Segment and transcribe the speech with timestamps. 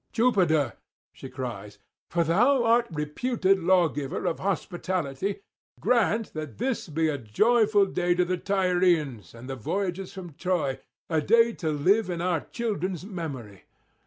[0.13, 0.73] 'Jupiter,'
[1.13, 1.77] she cries,
[2.09, 5.41] 'for thou art reputed lawgiver of hospitality,
[5.79, 10.79] grant that this be a joyful day to the Tyrians and the voyagers from Troy,
[11.07, 13.65] a day to live in our children's memory.